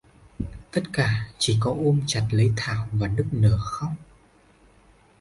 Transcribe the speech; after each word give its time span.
tất 0.71 0.81
cả 0.93 1.27
chỉ 1.37 1.57
có 1.59 1.71
ôm 1.71 2.01
chặt 2.07 2.27
lấy 2.31 2.51
thảo 2.57 2.87
và 2.91 3.07
nức 3.07 3.25
nở 3.31 3.57
khóc 3.65 3.91